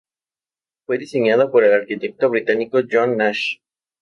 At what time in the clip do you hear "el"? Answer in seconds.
1.63-1.73